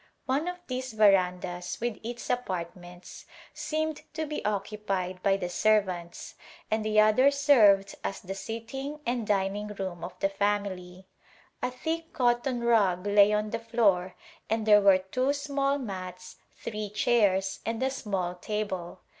One 0.25 0.47
of 0.47 0.57
these 0.65 0.93
verandas, 0.93 1.77
with 1.79 1.99
its 2.01 2.31
apartments, 2.31 3.27
seemed 3.53 4.01
to 4.15 4.25
be 4.25 4.43
occupied 4.43 5.21
by 5.21 5.37
the 5.37 5.47
servants, 5.47 6.33
and 6.71 6.83
the 6.83 6.99
other 6.99 7.29
served 7.29 7.93
as 8.03 8.19
the 8.19 8.33
sitting 8.33 9.01
and 9.05 9.27
dining 9.27 9.67
room 9.67 10.03
of 10.03 10.17
the 10.19 10.29
family. 10.29 11.05
A 11.61 11.69
thick 11.69 12.13
cotton 12.13 12.63
rug 12.63 13.05
lay 13.05 13.31
on 13.31 13.51
the 13.51 13.59
floor 13.59 14.15
and 14.49 14.65
there 14.65 14.81
were 14.81 14.97
two 14.97 15.33
small 15.33 15.77
mats, 15.77 16.37
three 16.49 16.89
chairs, 16.89 17.59
and 17.63 17.83
a 17.83 17.91
small 17.91 18.33
table. 18.33 19.01